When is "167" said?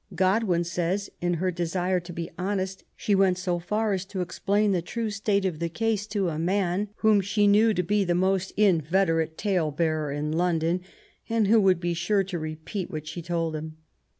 7.03-7.17